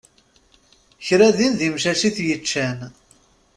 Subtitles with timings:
[1.05, 2.79] Kra din d imcac i t-yeččan.